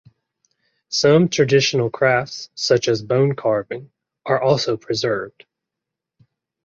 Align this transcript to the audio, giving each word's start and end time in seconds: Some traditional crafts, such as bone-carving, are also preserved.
Some 0.89 1.29
traditional 1.29 1.91
crafts, 1.91 2.49
such 2.55 2.87
as 2.87 3.03
bone-carving, 3.03 3.91
are 4.25 4.41
also 4.41 4.75
preserved. 4.75 5.45